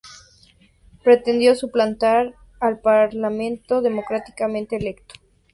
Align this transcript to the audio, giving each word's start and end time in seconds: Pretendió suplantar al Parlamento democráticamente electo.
Pretendió 1.03 1.53
suplantar 1.53 2.33
al 2.59 2.79
Parlamento 2.79 3.83
democráticamente 3.83 4.77
electo. 4.77 5.13